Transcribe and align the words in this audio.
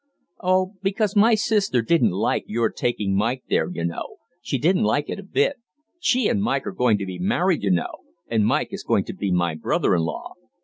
"Oh, 0.43 0.77
because 0.81 1.15
my 1.15 1.35
sister 1.35 1.83
didn't 1.83 2.09
like 2.09 2.43
your 2.47 2.71
taking 2.71 3.15
Mike 3.15 3.43
there, 3.51 3.69
you 3.69 3.85
know 3.85 4.15
she 4.41 4.57
didn't 4.57 4.81
like 4.81 5.11
it 5.11 5.19
a 5.19 5.23
bit. 5.23 5.57
She 5.99 6.27
and 6.27 6.41
Mike 6.41 6.65
are 6.65 6.71
going 6.71 6.97
to 6.97 7.05
be 7.05 7.19
married, 7.19 7.61
you 7.61 7.69
know, 7.69 7.97
and 8.27 8.43
Mike 8.43 8.69
is 8.71 8.83
going 8.83 9.03
to 9.03 9.13
be 9.13 9.29
my 9.31 9.53
brother 9.53 9.93
in 9.95 10.01
law." 10.01 10.33